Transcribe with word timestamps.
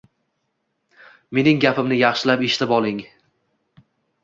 Mening 1.39 1.61
gapimni 1.67 1.99
yaxshilab 2.01 2.43
eshitib 2.49 2.75
oling 2.81 3.05